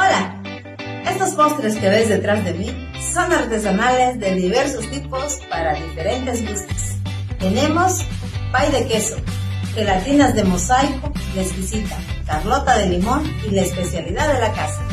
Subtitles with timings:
[0.00, 0.32] Hola,
[1.10, 2.70] estos postres que ves detrás de mí
[3.12, 6.76] son artesanales de diversos tipos para diferentes gustos.
[7.40, 8.06] Tenemos
[8.52, 9.16] pay de queso,
[9.74, 14.86] gelatinas de mosaico, exquisita, carlota de limón y la especialidad de la casa,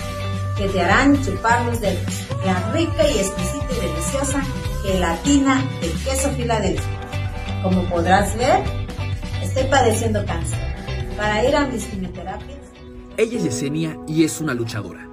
[0.58, 2.02] que te harán chupar los dedos.
[2.44, 4.42] La rica y exquisita y deliciosa
[4.82, 7.00] gelatina de queso Filadelfia.
[7.62, 8.64] Como podrás ver,
[9.44, 10.58] estoy padeciendo cáncer.
[11.16, 12.65] Para ir a mis quimioterapias.
[13.18, 15.08] Ella es Yesenia y es una luchadora,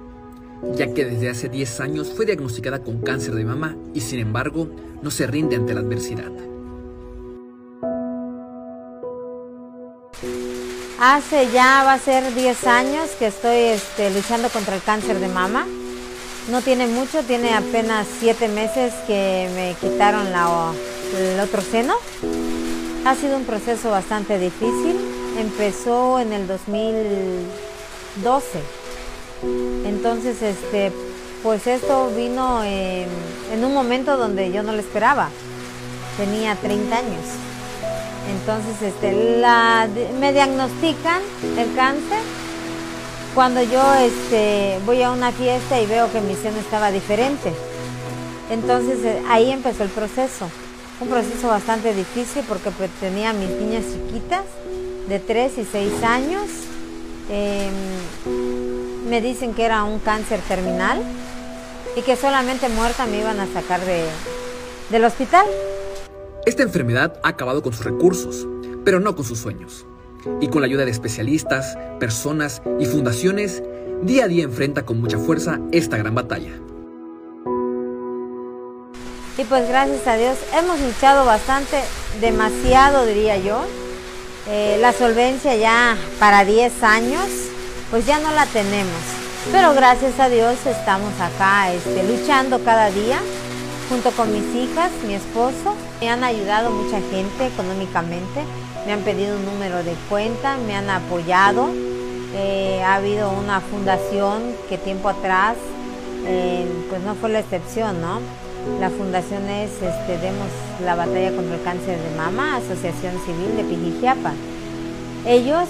[0.75, 4.67] ya que desde hace 10 años fue diagnosticada con cáncer de mama y sin embargo
[5.01, 6.31] no se rinde ante la adversidad.
[10.99, 15.29] Hace ya va a ser 10 años que estoy este, luchando contra el cáncer de
[15.29, 15.65] mama.
[16.51, 20.73] No tiene mucho, tiene apenas 7 meses que me quitaron la,
[21.17, 21.93] el otro seno.
[23.05, 24.97] Ha sido un proceso bastante difícil.
[25.37, 26.47] Empezó en el
[28.21, 28.59] 2012.
[29.85, 30.91] Entonces, este,
[31.41, 33.09] pues esto vino en,
[33.63, 35.29] un momento donde yo no lo esperaba.
[36.17, 37.25] Tenía 30 años.
[38.29, 39.87] Entonces, este, la,
[40.19, 41.21] me diagnostican
[41.57, 42.19] el cáncer
[43.33, 47.51] cuando yo este, voy a una fiesta y veo que mi seno estaba diferente.
[48.51, 50.49] Entonces eh, ahí empezó el proceso.
[51.01, 54.43] Un proceso bastante difícil porque pues, tenía mis niñas chiquitas
[55.07, 56.49] de 3 y 6 años.
[57.29, 57.73] Em,
[59.09, 61.01] me dicen que era un cáncer terminal
[61.95, 64.05] y que solamente muerta me iban a sacar de,
[64.89, 65.45] del hospital.
[66.45, 68.47] Esta enfermedad ha acabado con sus recursos,
[68.83, 69.85] pero no con sus sueños.
[70.41, 73.61] Y con la ayuda de especialistas, personas y fundaciones,
[74.01, 76.51] día a día enfrenta con mucha fuerza esta gran batalla.
[79.37, 81.81] Y pues gracias a Dios hemos luchado bastante,
[82.21, 83.63] demasiado diría yo.
[84.47, 87.27] Eh, la solvencia ya para 10 años,
[87.89, 89.01] pues ya no la tenemos.
[89.51, 93.19] Pero gracias a Dios estamos acá este, luchando cada día
[93.89, 95.75] junto con mis hijas, mi esposo.
[96.01, 98.41] Me han ayudado mucha gente económicamente,
[98.85, 101.69] me han pedido un número de cuenta, me han apoyado.
[102.35, 105.55] Eh, ha habido una fundación que tiempo atrás,
[106.25, 108.19] eh, pues no fue la excepción, ¿no?
[108.79, 110.47] La fundación es este, Demos
[110.83, 114.31] la Batalla contra el Cáncer de Mama, Asociación Civil de Pijijiapa.
[115.25, 115.67] Ellos,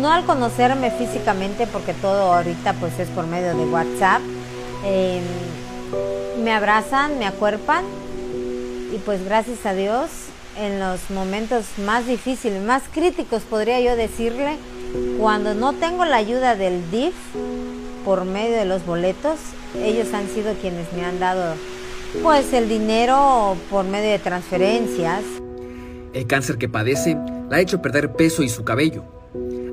[0.00, 4.20] no al conocerme físicamente, porque todo ahorita pues es por medio de WhatsApp,
[4.84, 5.20] eh,
[6.42, 7.84] me abrazan, me acuerpan
[8.92, 10.10] y pues gracias a Dios
[10.58, 14.56] en los momentos más difíciles, más críticos podría yo decirle,
[15.18, 17.14] cuando no tengo la ayuda del DIF
[18.04, 19.38] por medio de los boletos,
[19.76, 21.54] ellos han sido quienes me han dado
[22.22, 25.22] pues el dinero por medio de transferencias.
[26.12, 27.16] El cáncer que padece
[27.48, 29.04] la ha hecho perder peso y su cabello.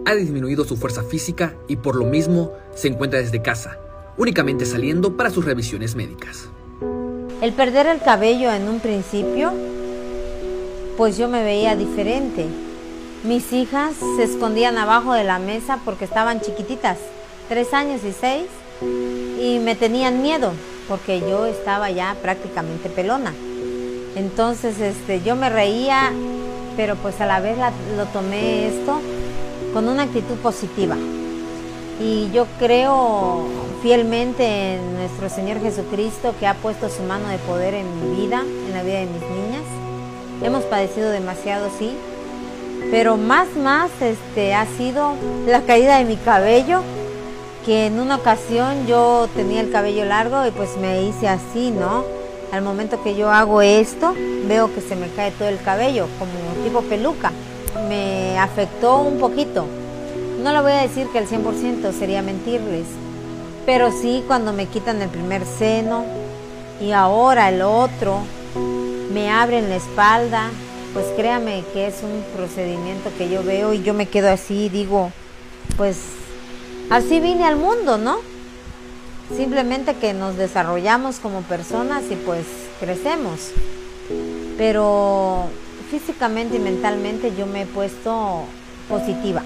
[0.05, 3.77] Ha disminuido su fuerza física y por lo mismo se encuentra desde casa,
[4.17, 6.47] únicamente saliendo para sus revisiones médicas.
[7.41, 9.51] El perder el cabello en un principio,
[10.95, 12.45] pues yo me veía diferente.
[13.23, 16.97] Mis hijas se escondían abajo de la mesa porque estaban chiquititas,
[17.47, 18.45] tres años y seis,
[19.39, 20.51] y me tenían miedo
[20.87, 23.33] porque yo estaba ya prácticamente pelona.
[24.15, 26.11] Entonces este, yo me reía,
[26.75, 27.57] pero pues a la vez
[27.95, 28.99] lo tomé esto
[29.73, 30.95] con una actitud positiva.
[31.99, 33.47] Y yo creo
[33.81, 38.41] fielmente en nuestro Señor Jesucristo que ha puesto su mano de poder en mi vida,
[38.41, 39.63] en la vida de mis niñas.
[40.43, 41.91] Hemos padecido demasiado, sí,
[42.91, 45.13] pero más, más este, ha sido
[45.47, 46.81] la caída de mi cabello,
[47.67, 52.05] que en una ocasión yo tenía el cabello largo y pues me hice así, ¿no?
[52.53, 54.13] Al momento que yo hago esto,
[54.47, 57.33] veo que se me cae todo el cabello, como tipo peluca.
[57.89, 59.65] Me afectó un poquito,
[60.41, 62.85] no le voy a decir que el 100% sería mentirles,
[63.65, 66.05] pero sí cuando me quitan el primer seno
[66.79, 68.19] y ahora el otro,
[69.13, 70.51] me abren la espalda,
[70.93, 74.69] pues créame que es un procedimiento que yo veo y yo me quedo así y
[74.69, 75.11] digo,
[75.75, 75.97] pues
[76.89, 78.17] así vine al mundo, ¿no?
[79.35, 82.45] Simplemente que nos desarrollamos como personas y pues
[82.79, 83.51] crecemos.
[84.57, 85.45] Pero
[85.91, 88.43] físicamente y mentalmente yo me he puesto
[88.87, 89.43] positiva.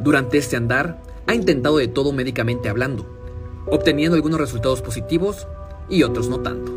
[0.00, 3.06] Durante este andar, ha intentado de todo médicamente hablando,
[3.66, 5.46] obteniendo algunos resultados positivos
[5.88, 6.72] y otros no tanto.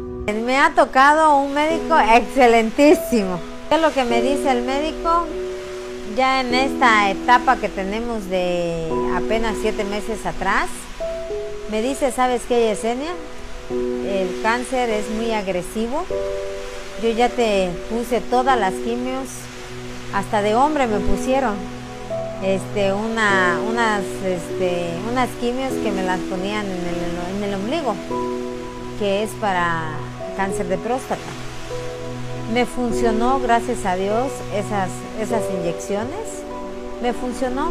[0.46, 3.40] Me ha tocado un médico excelentísimo.
[3.70, 5.26] ¿Qué es lo que me dice el médico?
[6.18, 10.68] Ya en esta etapa que tenemos de apenas siete meses atrás,
[11.70, 13.14] me dice, ¿sabes qué, Yesenia?
[13.70, 16.06] El cáncer es muy agresivo.
[17.04, 19.28] Yo ya te puse todas las quimios,
[20.12, 21.54] hasta de hombre me pusieron
[22.44, 27.96] este, una, unas, este, unas quimios que me las ponían en el ombligo,
[28.98, 29.84] que es para
[30.36, 31.47] cáncer de próstata.
[32.54, 34.90] Me funcionó, gracias a Dios, esas,
[35.20, 36.44] esas inyecciones.
[37.02, 37.70] Me funcionó.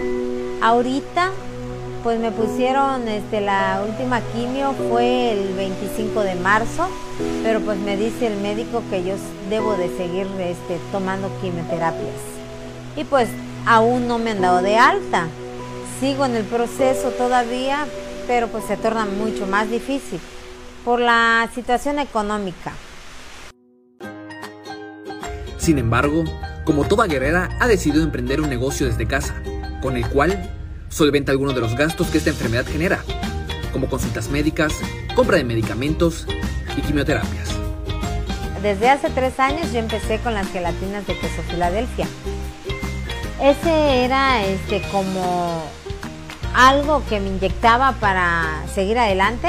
[0.61, 1.31] Ahorita,
[2.03, 6.89] pues me pusieron, este, la última quimio fue el 25 de marzo,
[7.43, 9.15] pero pues me dice el médico que yo
[9.49, 12.21] debo de seguir este, tomando quimioterapias.
[12.97, 13.31] Y pues
[13.65, 15.27] aún no me han dado de alta.
[16.01, 17.87] Sigo en el proceso todavía,
[18.27, 20.21] pero pues se torna mucho más difícil
[20.85, 22.73] por la situación económica.
[25.67, 26.23] Sin embargo,
[26.63, 29.35] como toda guerrera, ha decidido emprender un negocio desde casa,
[29.83, 30.49] con el cual
[30.91, 33.03] solventa algunos de los gastos que esta enfermedad genera,
[33.73, 34.75] como consultas médicas,
[35.17, 36.25] compra de medicamentos
[36.77, 37.49] y quimioterapias.
[38.63, 42.07] Desde hace tres años yo empecé con las gelatinas de queso Filadelfia.
[43.43, 45.65] Ese era este como
[46.55, 49.49] algo que me inyectaba para seguir adelante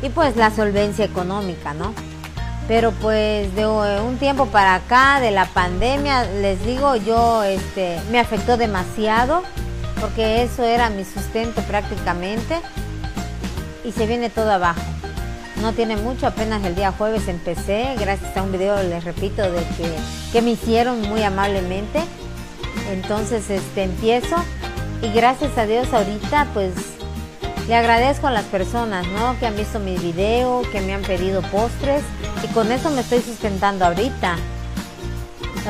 [0.00, 1.92] y pues la solvencia económica, ¿no?
[2.70, 8.20] Pero pues de un tiempo para acá, de la pandemia, les digo, yo este, me
[8.20, 9.42] afectó demasiado
[10.00, 12.60] porque eso era mi sustento prácticamente
[13.84, 14.80] y se viene todo abajo.
[15.60, 19.64] No tiene mucho, apenas el día jueves empecé, gracias a un video, les repito, de
[19.76, 19.92] que,
[20.32, 22.00] que me hicieron muy amablemente
[22.92, 24.36] entonces este, empiezo
[25.02, 26.72] y gracias a Dios ahorita pues
[27.66, 29.36] le agradezco a las personas ¿no?
[29.40, 32.04] que han visto mi video, que me han pedido postres
[32.42, 34.36] y con eso me estoy sustentando ahorita.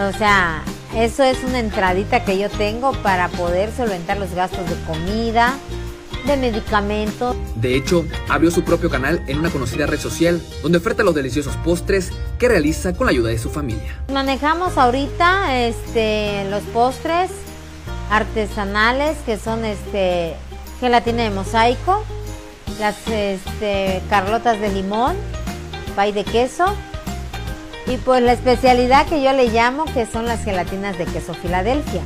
[0.09, 0.63] O sea,
[0.95, 5.55] eso es una entradita que yo tengo para poder solventar los gastos de comida,
[6.27, 7.37] de medicamentos.
[7.57, 11.57] De hecho, abrió su propio canal en una conocida red social donde oferta los deliciosos
[11.59, 14.03] postres que realiza con la ayuda de su familia.
[14.13, 17.31] Manejamos ahorita este, los postres
[18.11, 20.35] artesanales que son este,
[20.81, 22.05] gelatina de mosaico,
[22.79, 25.17] las este, carlotas de limón,
[25.91, 26.65] pay de queso
[27.87, 32.03] y pues la especialidad que yo le llamo que son las gelatinas de queso Filadelfia.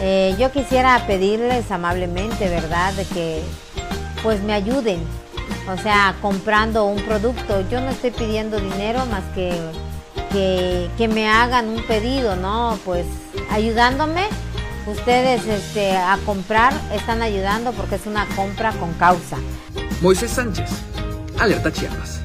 [0.00, 3.42] Eh, yo quisiera pedirles amablemente, ¿verdad?, de que
[4.22, 5.00] pues me ayuden,
[5.72, 7.62] o sea, comprando un producto.
[7.70, 9.52] Yo no estoy pidiendo dinero más que,
[10.32, 12.78] que, que me hagan un pedido, ¿no?
[12.84, 13.06] Pues
[13.50, 14.24] ayudándome,
[14.86, 19.36] ustedes este, a comprar están ayudando porque es una compra con causa.
[20.00, 20.70] Moisés Sánchez,
[21.38, 22.23] Alerta Chiapas.